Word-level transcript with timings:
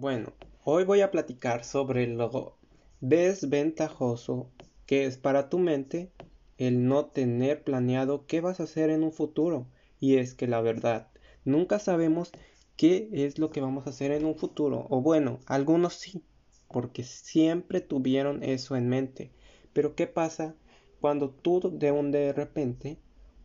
Bueno, 0.00 0.32
hoy 0.64 0.84
voy 0.84 1.02
a 1.02 1.10
platicar 1.10 1.62
sobre 1.62 2.06
lo 2.06 2.56
desventajoso 3.02 4.48
que 4.86 5.04
es 5.04 5.18
para 5.18 5.50
tu 5.50 5.58
mente 5.58 6.10
el 6.56 6.88
no 6.88 7.04
tener 7.04 7.64
planeado 7.64 8.24
qué 8.26 8.40
vas 8.40 8.60
a 8.60 8.62
hacer 8.62 8.88
en 8.88 9.02
un 9.02 9.12
futuro. 9.12 9.66
Y 10.00 10.16
es 10.16 10.32
que 10.32 10.46
la 10.46 10.62
verdad, 10.62 11.08
nunca 11.44 11.78
sabemos 11.78 12.32
qué 12.78 13.10
es 13.12 13.38
lo 13.38 13.50
que 13.50 13.60
vamos 13.60 13.86
a 13.86 13.90
hacer 13.90 14.10
en 14.12 14.24
un 14.24 14.36
futuro. 14.36 14.86
O 14.88 15.02
bueno, 15.02 15.40
algunos 15.44 15.96
sí, 15.96 16.24
porque 16.72 17.04
siempre 17.04 17.82
tuvieron 17.82 18.42
eso 18.42 18.76
en 18.76 18.88
mente. 18.88 19.32
Pero 19.74 19.96
¿qué 19.96 20.06
pasa 20.06 20.54
cuando 21.02 21.28
tú 21.28 21.60
de 21.74 21.92
un 21.92 22.10
de 22.10 22.32
repente 22.32 22.96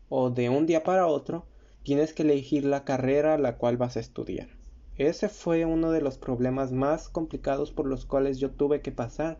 o 0.07 0.29
de 0.29 0.47
un 0.47 0.67
día 0.67 0.85
para 0.85 1.07
otro 1.07 1.47
tienes 1.83 2.13
que 2.13 2.23
elegir 2.23 2.63
la 2.63 2.85
carrera 2.85 3.33
a 3.33 3.37
la 3.37 3.57
cual 3.57 3.75
vas 3.75 3.97
a 3.97 3.99
estudiar? 3.99 4.54
Ese 4.97 5.29
fue 5.29 5.65
uno 5.65 5.91
de 5.91 6.01
los 6.01 6.17
problemas 6.17 6.71
más 6.71 7.09
complicados 7.09 7.71
por 7.71 7.85
los 7.85 8.05
cuales 8.05 8.39
yo 8.39 8.51
tuve 8.51 8.81
que 8.81 8.91
pasar. 8.91 9.37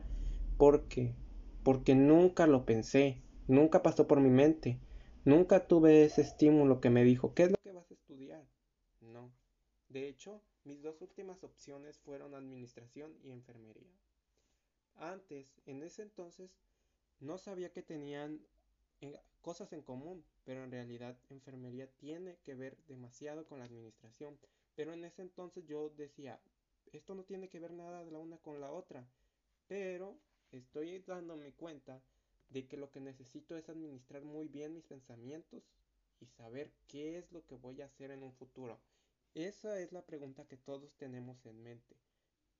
porque 0.57 1.13
Porque 1.63 1.95
nunca 1.95 2.47
lo 2.47 2.65
pensé, 2.65 3.21
nunca 3.47 3.81
pasó 3.83 4.07
por 4.07 4.19
mi 4.21 4.29
mente, 4.29 4.79
nunca 5.25 5.67
tuve 5.67 6.03
ese 6.05 6.21
estímulo 6.21 6.79
que 6.81 6.89
me 6.89 7.03
dijo, 7.03 7.33
¿qué 7.33 7.43
es 7.43 7.51
lo 7.51 7.57
que 7.63 7.71
vas 7.71 7.89
a 7.89 7.93
estudiar? 7.93 8.45
No. 9.01 9.31
De 9.89 10.07
hecho, 10.07 10.41
mis 10.63 10.81
dos 10.81 11.01
últimas 11.01 11.43
opciones 11.43 11.99
fueron 11.99 12.35
administración 12.35 13.13
y 13.23 13.31
enfermería. 13.31 13.95
Antes, 14.97 15.47
en 15.65 15.83
ese 15.83 16.01
entonces, 16.01 16.51
no 17.19 17.37
sabía 17.37 17.71
que 17.71 17.81
tenían 17.81 18.41
eh, 19.01 19.19
cosas 19.41 19.73
en 19.73 19.81
común, 19.81 20.25
pero 20.43 20.63
en 20.63 20.71
realidad 20.71 21.17
enfermería 21.29 21.87
tiene 21.97 22.37
que 22.43 22.55
ver 22.55 22.77
demasiado 22.87 23.45
con 23.47 23.59
la 23.59 23.65
administración. 23.65 24.37
Pero 24.75 24.93
en 24.93 25.03
ese 25.03 25.21
entonces 25.21 25.65
yo 25.65 25.89
decía, 25.89 26.39
esto 26.91 27.15
no 27.15 27.23
tiene 27.23 27.49
que 27.49 27.59
ver 27.59 27.71
nada 27.71 28.03
la 28.03 28.19
una 28.19 28.37
con 28.37 28.59
la 28.59 28.71
otra. 28.71 29.07
Pero 29.67 30.17
estoy 30.51 30.99
dándome 30.99 31.53
cuenta 31.53 32.01
de 32.49 32.67
que 32.67 32.77
lo 32.77 32.91
que 32.91 32.99
necesito 32.99 33.57
es 33.57 33.69
administrar 33.69 34.23
muy 34.23 34.47
bien 34.47 34.73
mis 34.73 34.85
pensamientos 34.85 35.63
y 36.19 36.27
saber 36.27 36.71
qué 36.87 37.17
es 37.17 37.31
lo 37.31 37.45
que 37.45 37.55
voy 37.55 37.81
a 37.81 37.85
hacer 37.85 38.11
en 38.11 38.23
un 38.23 38.33
futuro. 38.33 38.79
Esa 39.33 39.79
es 39.79 39.91
la 39.91 40.05
pregunta 40.05 40.47
que 40.47 40.57
todos 40.57 40.95
tenemos 40.95 41.45
en 41.45 41.61
mente. 41.61 41.95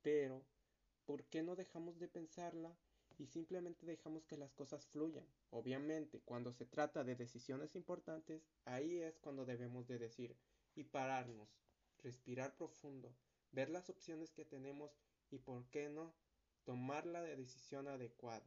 Pero, 0.02 0.44
¿por 1.06 1.23
qué 1.26 1.42
no 1.42 1.56
dejamos 1.56 2.00
de 2.00 2.08
pensarla 2.08 2.76
y 3.17 3.28
simplemente 3.28 3.86
dejamos 3.86 4.26
que 4.26 4.38
las 4.38 4.52
cosas 4.54 4.86
fluyan? 4.88 5.26
Obviamente, 5.52 6.20
cuando 6.26 6.52
se 6.52 6.66
trata 6.66 7.04
de 7.04 7.16
decisiones 7.16 7.76
importantes, 7.76 8.42
ahí 8.66 9.00
es 9.00 9.17
cuando 9.20 9.45
debemos 9.45 9.88
de 9.88 10.00
decir 10.00 10.36
y 10.76 10.84
pararnos, 10.84 11.48
respirar 12.06 12.56
profundo, 12.56 13.11
ver 13.52 13.70
las 13.70 13.89
opciones 13.89 14.31
que 14.31 14.45
tenemos 14.45 14.92
y, 15.31 15.39
¿por 15.39 15.66
qué 15.72 15.89
no?, 15.89 16.14
tomar 16.64 17.06
la 17.08 17.22
decisión 17.22 17.88
adecuada. 17.88 18.45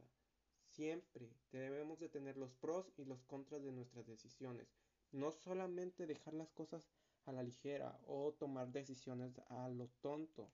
Siempre 0.63 1.29
debemos 1.51 1.99
de 1.99 2.07
tener 2.07 2.37
los 2.37 2.53
pros 2.53 2.93
y 2.97 3.03
los 3.03 3.21
contras 3.23 3.61
de 3.61 3.73
nuestras 3.73 4.07
decisiones. 4.07 4.67
No 5.11 5.31
solamente 5.31 6.07
dejar 6.07 6.33
las 6.35 6.51
cosas 6.51 6.89
a 7.25 7.33
la 7.33 7.43
ligera 7.43 7.99
o 8.07 8.33
tomar 8.33 8.71
decisiones 8.71 9.39
a 9.47 9.67
lo 9.67 9.89
tonto. 10.01 10.49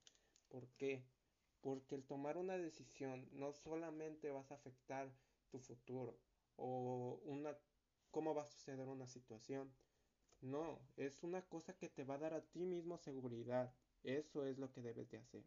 ¿Por 0.48 0.68
qué? 0.78 1.04
Porque 1.62 1.96
el 1.96 2.06
tomar 2.06 2.38
una 2.38 2.58
decisión 2.58 3.30
no 3.34 3.54
solamente 3.54 4.32
vas 4.32 4.52
a 4.52 4.56
afectar 4.56 5.12
tu 5.52 5.60
futuro 5.60 6.18
o 6.56 7.20
cómo 8.10 8.34
va 8.34 8.44
a 8.44 8.48
suceder 8.48 8.88
una 8.88 9.08
situación. 9.08 9.72
No, 10.46 10.80
es 10.96 11.24
una 11.24 11.42
cosa 11.42 11.76
que 11.76 11.90
te 11.90 12.04
va 12.04 12.16
a 12.16 12.20
dar 12.20 12.36
a 12.36 12.46
ti 12.46 12.66
mismo 12.66 13.00
seguridad. 13.00 13.74
Eso 14.04 14.46
es 14.46 14.60
lo 14.60 14.72
que 14.72 14.84
debes 14.84 15.10
de 15.10 15.18
hacer. 15.18 15.44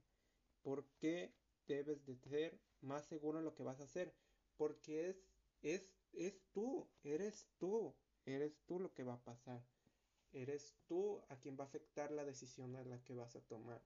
¿Por 0.62 0.84
qué 0.98 1.32
debes 1.68 2.04
de 2.04 2.16
ser 2.16 2.58
más 2.80 3.06
seguro 3.06 3.38
en 3.38 3.44
lo 3.44 3.54
que 3.54 3.62
vas 3.62 3.78
a 3.78 3.84
hacer? 3.84 4.12
Porque 4.56 5.08
es, 5.08 5.24
es, 5.62 5.88
es 6.14 6.42
tú, 6.52 6.88
eres 7.04 7.46
tú, 7.58 7.94
eres 8.26 8.58
tú 8.66 8.80
lo 8.80 8.92
que 8.92 9.04
va 9.04 9.14
a 9.14 9.22
pasar. 9.22 9.62
Eres 10.32 10.74
tú 10.88 11.22
a 11.28 11.36
quien 11.36 11.56
va 11.56 11.62
a 11.62 11.68
afectar 11.68 12.10
la 12.10 12.24
decisión 12.24 12.74
a 12.74 12.82
la 12.82 13.00
que 13.04 13.14
vas 13.14 13.36
a 13.36 13.40
tomar. 13.42 13.80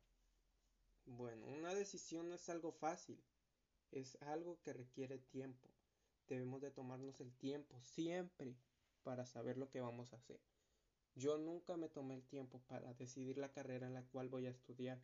Bueno, 1.04 1.44
una 1.46 1.74
decisión 1.74 2.30
no 2.30 2.36
es 2.36 2.48
algo 2.48 2.72
fácil, 2.72 3.22
es 3.90 4.16
algo 4.22 4.58
que 4.62 4.72
requiere 4.72 5.18
tiempo. 5.18 5.68
Debemos 6.26 6.62
de 6.62 6.70
tomarnos 6.70 7.20
el 7.20 7.34
tiempo 7.34 7.78
siempre 7.82 8.56
para 9.02 9.26
saber 9.26 9.58
lo 9.58 9.68
que 9.68 9.82
vamos 9.82 10.14
a 10.14 10.16
hacer. 10.16 10.40
Yo 11.14 11.38
nunca 11.38 11.76
me 11.76 11.88
tomé 11.88 12.14
el 12.14 12.24
tiempo 12.24 12.60
para 12.68 12.94
decidir 12.94 13.38
la 13.38 13.52
carrera 13.52 13.86
en 13.86 13.94
la 13.94 14.04
cual 14.04 14.28
voy 14.28 14.46
a 14.46 14.50
estudiar 14.50 15.00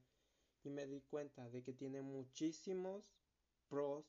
y 0.63 0.71
me 0.71 0.87
di 0.87 1.01
cuenta 1.03 1.49
de 1.49 1.63
que 1.63 1.73
tiene 1.73 2.03
muchísimos 2.03 3.13
pros, 3.69 4.07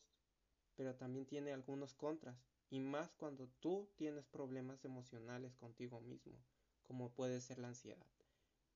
pero 0.76 0.96
también 0.96 1.26
tiene 1.26 1.52
algunos 1.52 1.94
contras, 1.94 2.38
y 2.70 2.80
más 2.80 3.12
cuando 3.14 3.48
tú 3.59 3.90
tienes 3.96 4.26
problemas 4.28 4.84
emocionales 4.86 5.56
contigo 5.56 6.00
mismo 6.02 6.40
como 6.90 7.12
puede 7.12 7.40
ser 7.40 7.59
la 7.59 7.68
ansiedad. 7.68 8.04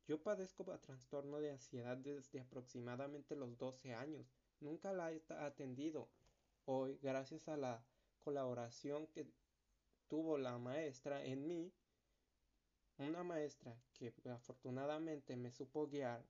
Yo 0.07 0.22
padezco 0.22 0.63
trastorno 0.63 1.39
de 1.39 1.50
ansiedad 1.50 1.97
desde 1.97 2.41
aproximadamente 2.41 3.35
los 3.35 3.57
12 3.57 3.95
años. 3.95 4.28
Nunca 4.59 4.94
la 4.94 5.12
he 5.12 5.23
atendido. 5.39 6.09
Hoy, 6.66 7.00
gracias 7.01 7.47
a 7.47 7.57
la 7.57 7.83
colaboración 8.22 9.07
que 9.07 9.25
tuvo 10.07 10.38
la 10.38 10.59
maestra 10.59 11.25
en 11.25 11.47
mí, 11.47 11.73
una 12.97 13.23
maestra 13.23 13.75
que 13.93 14.13
afortunadamente 14.29 15.35
me 15.35 15.51
supo 15.51 15.87
guiar 15.87 16.23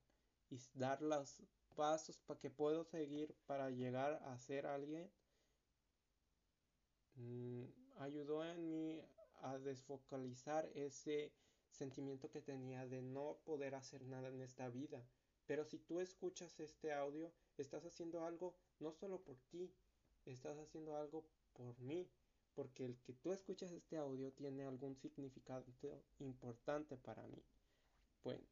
y 0.50 0.58
dar 0.74 1.02
los 1.02 1.42
pasos 1.74 2.20
para 2.20 2.38
que 2.40 2.50
puedo 2.50 2.84
seguir 2.84 3.34
para 3.46 3.70
llegar 3.70 4.22
a 4.24 4.38
ser 4.38 4.66
alguien, 4.66 5.10
mm, 7.16 7.64
ayudó 7.98 8.44
en 8.44 8.70
mí 8.70 9.02
a 9.42 9.58
desfocalizar 9.58 10.70
ese 10.74 11.32
sentimiento 11.70 12.30
que 12.30 12.40
tenía 12.40 12.86
de 12.86 13.02
no 13.02 13.38
poder 13.44 13.74
hacer 13.74 14.02
nada 14.04 14.28
en 14.28 14.40
esta 14.40 14.68
vida. 14.68 15.04
Pero 15.46 15.64
si 15.64 15.78
tú 15.78 16.00
escuchas 16.00 16.58
este 16.60 16.92
audio, 16.92 17.32
estás 17.58 17.84
haciendo 17.84 18.24
algo 18.24 18.56
no 18.78 18.92
solo 18.92 19.20
por 19.20 19.36
ti, 19.50 19.70
estás 20.24 20.56
haciendo 20.58 20.96
algo 20.96 21.26
por 21.52 21.78
mí, 21.80 22.08
porque 22.54 22.84
el 22.84 22.96
que 22.98 23.12
tú 23.12 23.32
escuchas 23.32 23.72
este 23.72 23.96
audio 23.96 24.30
tiene 24.32 24.64
algún 24.64 24.96
significado 24.96 25.64
importante 26.20 26.96
para 26.96 27.26
mí. 27.26 27.42
Bueno. 28.22 28.44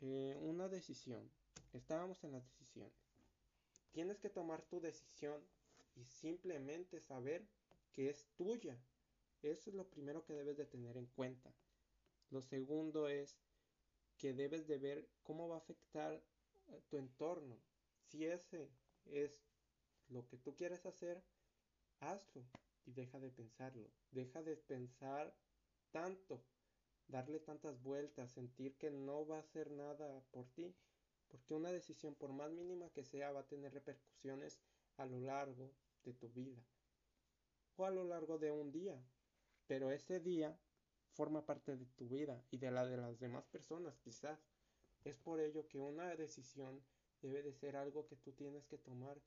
Eh, 0.00 0.36
una 0.40 0.68
decisión. 0.68 1.30
Estábamos 1.72 2.22
en 2.24 2.32
las 2.32 2.44
decisiones. 2.46 2.92
Tienes 3.92 4.18
que 4.18 4.30
tomar 4.30 4.62
tu 4.62 4.80
decisión 4.80 5.40
y 5.96 6.04
simplemente 6.04 7.00
saber 7.00 7.46
que 7.92 8.10
es 8.10 8.26
tuya. 8.36 8.76
Eso 9.42 9.70
es 9.70 9.76
lo 9.76 9.88
primero 9.88 10.24
que 10.24 10.34
debes 10.34 10.56
de 10.56 10.66
tener 10.66 10.96
en 10.96 11.06
cuenta. 11.06 11.52
Lo 12.30 12.42
segundo 12.42 13.08
es 13.08 13.36
que 14.18 14.32
debes 14.34 14.66
de 14.66 14.78
ver 14.78 15.08
cómo 15.22 15.48
va 15.48 15.56
a 15.56 15.58
afectar 15.58 16.12
eh, 16.68 16.82
tu 16.88 16.98
entorno. 16.98 17.56
Si 18.08 18.24
ese 18.24 18.70
es 19.04 19.44
lo 20.08 20.26
que 20.26 20.38
tú 20.38 20.56
quieres 20.56 20.86
hacer, 20.86 21.22
hazlo 22.00 22.42
y 22.86 22.92
deja 22.92 23.20
de 23.20 23.30
pensarlo. 23.30 23.90
Deja 24.10 24.42
de 24.42 24.56
pensar 24.56 25.34
tanto, 25.90 26.42
darle 27.06 27.38
tantas 27.38 27.82
vueltas, 27.82 28.32
sentir 28.32 28.76
que 28.78 28.90
no 28.90 29.26
va 29.26 29.36
a 29.36 29.40
hacer 29.40 29.70
nada 29.70 30.22
por 30.30 30.48
ti. 30.48 30.74
Porque 31.28 31.52
una 31.52 31.70
decisión, 31.70 32.14
por 32.14 32.32
más 32.32 32.50
mínima 32.50 32.90
que 32.90 33.04
sea, 33.04 33.30
va 33.32 33.40
a 33.40 33.46
tener 33.46 33.74
repercusiones 33.74 34.58
a 34.96 35.04
lo 35.04 35.20
largo 35.20 35.70
de 36.04 36.14
tu 36.14 36.30
vida 36.30 36.64
o 37.76 37.84
a 37.84 37.90
lo 37.90 38.04
largo 38.04 38.38
de 38.38 38.50
un 38.50 38.72
día. 38.72 38.98
Pero 39.66 39.90
ese 39.90 40.18
día 40.18 40.58
forma 41.12 41.44
parte 41.44 41.76
de 41.76 41.84
tu 41.84 42.08
vida 42.08 42.42
y 42.50 42.56
de 42.56 42.70
la 42.70 42.86
de 42.86 42.96
las 42.96 43.18
demás 43.18 43.44
personas 43.46 43.98
quizás. 43.98 44.38
Es 45.04 45.18
por 45.18 45.40
ello 45.40 45.68
que 45.68 45.78
una 45.78 46.16
decisión 46.16 46.82
debe 47.22 47.42
de 47.42 47.52
ser 47.52 47.76
algo 47.76 48.06
que 48.06 48.16
tú 48.16 48.32
tienes 48.32 48.66
que 48.66 48.78
tomar 48.78 49.20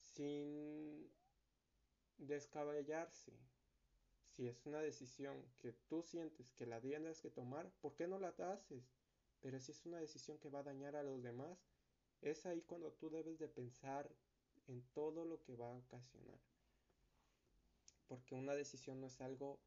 sin 0.00 1.10
descabellarse. 2.18 3.32
Si 4.26 4.48
es 4.48 4.64
una 4.66 4.80
decisión 4.80 5.44
que 5.58 5.72
tú 5.88 6.02
sientes 6.02 6.52
que 6.52 6.66
la 6.66 6.80
tienes 6.80 7.20
que 7.20 7.30
tomar, 7.30 7.70
¿por 7.80 7.94
qué 7.94 8.06
no 8.06 8.18
la 8.18 8.28
haces? 8.28 8.82
Pero 9.40 9.58
si 9.60 9.72
es 9.72 9.84
una 9.84 9.98
decisión 9.98 10.38
que 10.38 10.48
va 10.48 10.60
a 10.60 10.64
dañar 10.64 10.96
a 10.96 11.02
los 11.02 11.22
demás, 11.22 11.58
es 12.22 12.46
ahí 12.46 12.62
cuando 12.62 12.92
tú 12.92 13.10
debes 13.10 13.38
de 13.38 13.48
pensar 13.48 14.08
en 14.68 14.82
todo 14.94 15.24
lo 15.24 15.42
que 15.42 15.56
va 15.56 15.68
a 15.68 15.76
ocasionar 15.76 16.38
porque 18.12 18.34
una 18.34 18.52
decisión 18.52 19.00
no 19.00 19.06
es 19.06 19.22
algo 19.22 19.58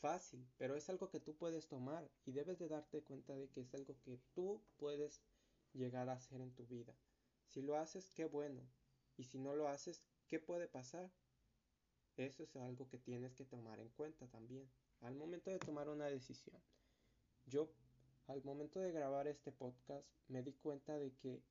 fácil, 0.00 0.48
pero 0.56 0.74
es 0.74 0.88
algo 0.88 1.10
que 1.10 1.20
tú 1.20 1.34
puedes 1.36 1.66
tomar 1.66 2.10
y 2.24 2.32
debes 2.32 2.58
de 2.58 2.66
darte 2.66 3.02
cuenta 3.02 3.34
de 3.34 3.46
que 3.50 3.60
es 3.60 3.74
algo 3.74 3.94
que 4.06 4.18
tú 4.32 4.62
puedes 4.78 5.20
llegar 5.72 6.08
a 6.08 6.14
hacer 6.14 6.40
en 6.40 6.52
tu 6.54 6.66
vida. 6.66 6.94
Si 7.44 7.62
lo 7.62 7.76
haces, 7.76 8.10
qué 8.10 8.24
bueno. 8.24 8.62
Y 9.16 9.24
si 9.24 9.38
no 9.38 9.54
lo 9.54 9.68
haces, 9.68 10.04
¿qué 10.28 10.38
puede 10.38 10.68
pasar? 10.68 11.10
Eso 12.16 12.42
es 12.42 12.56
algo 12.56 12.88
que 12.88 12.98
tienes 12.98 13.34
que 13.34 13.44
tomar 13.44 13.80
en 13.80 13.88
cuenta 13.90 14.26
también 14.28 14.70
al 15.00 15.14
momento 15.14 15.50
de 15.50 15.58
tomar 15.58 15.88
una 15.88 16.06
decisión. 16.06 16.60
Yo, 17.46 17.72
al 18.26 18.42
momento 18.44 18.80
de 18.80 18.92
grabar 18.92 19.26
este 19.26 19.52
podcast, 19.52 20.06
me 20.28 20.42
di 20.42 20.52
cuenta 20.52 20.98
de 20.98 21.12
que 21.14 21.42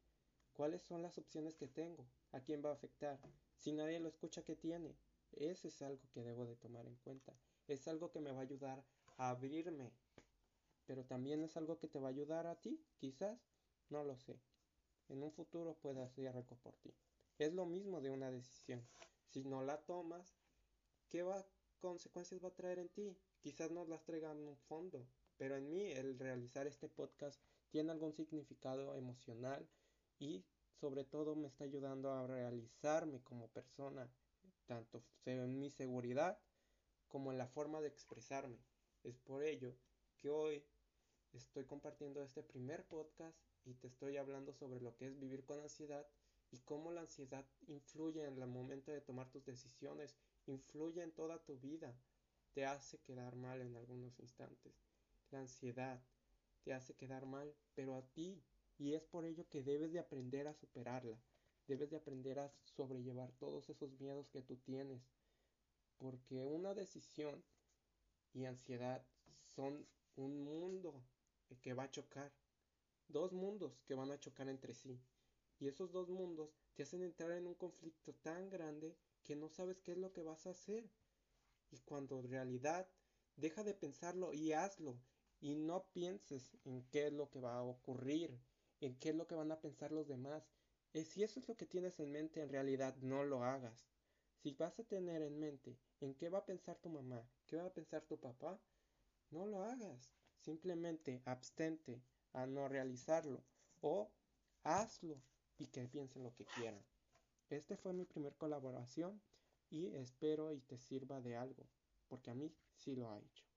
cuáles 0.53 0.81
son 0.81 1.01
las 1.01 1.17
opciones 1.17 1.55
que 1.55 1.67
tengo, 1.67 2.07
a 2.31 2.41
quién 2.41 2.63
va 2.63 2.69
a 2.69 2.73
afectar, 2.73 3.19
si 3.55 3.71
nadie 3.71 3.99
lo 3.99 4.07
escucha, 4.07 4.43
¿qué 4.43 4.55
tiene? 4.55 4.95
Eso 5.31 5.67
es 5.67 5.81
algo 5.81 6.01
que 6.11 6.23
debo 6.23 6.45
de 6.45 6.55
tomar 6.55 6.85
en 6.85 6.95
cuenta. 6.97 7.33
Es 7.67 7.87
algo 7.87 8.11
que 8.11 8.19
me 8.19 8.31
va 8.31 8.39
a 8.39 8.43
ayudar 8.43 8.83
a 9.17 9.29
abrirme. 9.29 9.91
Pero 10.85 11.05
también 11.05 11.43
es 11.43 11.57
algo 11.57 11.77
que 11.77 11.87
te 11.87 11.99
va 11.99 12.07
a 12.07 12.11
ayudar 12.11 12.47
a 12.47 12.59
ti, 12.59 12.83
quizás, 12.97 13.39
no 13.89 14.03
lo 14.03 14.15
sé. 14.17 14.39
En 15.09 15.23
un 15.23 15.31
futuro 15.31 15.75
pueda 15.75 16.03
hacer 16.05 16.27
algo 16.27 16.55
por 16.57 16.75
ti. 16.77 16.93
Es 17.37 17.53
lo 17.53 17.65
mismo 17.65 18.01
de 18.01 18.11
una 18.11 18.31
decisión. 18.31 18.87
Si 19.25 19.43
no 19.43 19.63
la 19.63 19.77
tomas, 19.81 20.35
¿qué 21.09 21.23
va, 21.23 21.45
consecuencias 21.79 22.43
va 22.43 22.49
a 22.49 22.55
traer 22.55 22.79
en 22.79 22.89
ti? 22.89 23.17
Quizás 23.41 23.71
no 23.71 23.85
las 23.85 24.03
traigan 24.03 24.37
un 24.37 24.57
fondo, 24.57 25.07
pero 25.37 25.55
en 25.55 25.69
mí 25.69 25.91
el 25.91 26.19
realizar 26.19 26.67
este 26.67 26.89
podcast 26.89 27.41
tiene 27.69 27.91
algún 27.91 28.13
significado 28.13 28.95
emocional 28.95 29.67
y 30.19 30.43
sobre 30.79 31.03
todo 31.03 31.35
me 31.35 31.47
está 31.47 31.63
ayudando 31.63 32.11
a 32.11 32.27
realizarme 32.27 33.21
como 33.23 33.47
persona, 33.49 34.09
tanto 34.65 35.03
en 35.25 35.59
mi 35.59 35.69
seguridad 35.69 36.39
como 37.07 37.31
en 37.31 37.37
la 37.37 37.47
forma 37.47 37.81
de 37.81 37.87
expresarme. 37.87 38.59
Es 39.03 39.17
por 39.19 39.43
ello 39.43 39.75
que 40.17 40.29
hoy 40.29 40.63
estoy 41.33 41.65
compartiendo 41.65 42.21
este 42.21 42.43
primer 42.43 42.85
podcast 42.85 43.37
y 43.65 43.73
te 43.75 43.87
estoy 43.87 44.17
hablando 44.17 44.53
sobre 44.53 44.81
lo 44.81 44.95
que 44.95 45.07
es 45.07 45.19
vivir 45.19 45.45
con 45.45 45.59
ansiedad 45.59 46.07
y 46.51 46.59
cómo 46.59 46.91
la 46.91 47.01
ansiedad 47.01 47.45
influye 47.67 48.25
en 48.25 48.41
el 48.41 48.47
momento 48.47 48.91
de 48.91 49.01
tomar 49.01 49.29
tus 49.29 49.45
decisiones, 49.45 50.15
influye 50.47 51.03
en 51.03 51.11
toda 51.11 51.43
tu 51.43 51.59
vida, 51.59 51.95
te 52.53 52.65
hace 52.65 52.99
quedar 52.99 53.35
mal 53.35 53.61
en 53.61 53.75
algunos 53.75 54.19
instantes. 54.19 54.73
La 55.31 55.39
ansiedad 55.39 56.01
te 56.63 56.73
hace 56.73 56.95
quedar 56.95 57.25
mal, 57.25 57.55
pero 57.75 57.95
a 57.95 58.01
ti, 58.01 58.43
y 58.77 58.93
es 58.93 59.03
por 59.03 59.25
ello 59.25 59.47
que 59.49 59.63
debes 59.63 59.91
de 59.91 59.99
aprender 59.99 60.47
a 60.47 60.53
superarla, 60.53 61.21
debes 61.67 61.91
de 61.91 61.97
aprender 61.97 62.39
a 62.39 62.51
sobrellevar 62.63 63.31
todos 63.33 63.69
esos 63.69 63.99
miedos 63.99 64.29
que 64.29 64.41
tú 64.41 64.57
tienes, 64.57 65.01
porque 65.97 66.43
una 66.43 66.73
decisión 66.73 67.43
y 68.33 68.45
ansiedad 68.45 69.05
son 69.43 69.87
un 70.15 70.43
mundo 70.43 71.03
que 71.61 71.73
va 71.73 71.83
a 71.83 71.91
chocar, 71.91 72.31
dos 73.09 73.33
mundos 73.33 73.81
que 73.85 73.95
van 73.95 74.11
a 74.11 74.19
chocar 74.19 74.47
entre 74.47 74.73
sí. 74.73 75.01
Y 75.59 75.67
esos 75.67 75.91
dos 75.91 76.07
mundos 76.09 76.55
te 76.73 76.83
hacen 76.83 77.03
entrar 77.03 77.31
en 77.31 77.47
un 77.47 77.55
conflicto 77.55 78.13
tan 78.13 78.49
grande 78.49 78.95
que 79.23 79.35
no 79.35 79.49
sabes 79.49 79.81
qué 79.81 79.91
es 79.91 79.97
lo 79.97 80.13
que 80.13 80.23
vas 80.23 80.47
a 80.47 80.51
hacer. 80.51 80.89
Y 81.71 81.79
cuando 81.79 82.19
en 82.19 82.29
realidad 82.29 82.87
deja 83.35 83.63
de 83.63 83.73
pensarlo 83.73 84.33
y 84.33 84.53
hazlo. 84.53 84.97
Y 85.41 85.55
no 85.55 85.85
pienses 85.93 86.57
en 86.65 86.83
qué 86.89 87.07
es 87.07 87.13
lo 87.13 87.29
que 87.29 87.39
va 87.39 87.57
a 87.57 87.63
ocurrir, 87.63 88.39
en 88.81 88.97
qué 88.99 89.09
es 89.09 89.15
lo 89.15 89.27
que 89.27 89.35
van 89.35 89.51
a 89.51 89.61
pensar 89.61 89.91
los 89.91 90.07
demás. 90.07 90.43
Y 90.93 91.03
si 91.05 91.23
eso 91.23 91.39
es 91.39 91.47
lo 91.47 91.55
que 91.55 91.65
tienes 91.65 91.99
en 91.99 92.11
mente, 92.11 92.41
en 92.41 92.49
realidad 92.49 92.95
no 92.97 93.23
lo 93.23 93.43
hagas. 93.43 93.89
Si 94.41 94.53
vas 94.53 94.79
a 94.79 94.83
tener 94.83 95.21
en 95.21 95.39
mente 95.39 95.77
en 95.99 96.15
qué 96.15 96.29
va 96.29 96.39
a 96.39 96.45
pensar 96.45 96.77
tu 96.77 96.89
mamá, 96.89 97.29
qué 97.45 97.57
va 97.57 97.65
a 97.65 97.73
pensar 97.73 98.05
tu 98.05 98.19
papá, 98.19 98.59
no 99.29 99.45
lo 99.45 99.63
hagas. 99.63 100.13
Simplemente 100.37 101.21
abstente 101.25 102.01
a 102.33 102.45
no 102.45 102.67
realizarlo 102.67 103.43
o 103.81 104.11
hazlo 104.63 105.21
y 105.57 105.67
que 105.67 105.87
piensen 105.87 106.23
lo 106.23 106.33
que 106.35 106.45
quieran. 106.45 106.83
Este 107.49 107.75
fue 107.75 107.93
mi 107.93 108.05
primer 108.05 108.35
colaboración 108.35 109.21
y 109.69 109.95
espero 109.95 110.53
y 110.53 110.61
te 110.61 110.77
sirva 110.77 111.21
de 111.21 111.35
algo, 111.35 111.67
porque 112.07 112.31
a 112.31 112.35
mí 112.35 112.53
sí 112.75 112.95
lo 112.95 113.11
ha 113.11 113.19
hecho. 113.19 113.48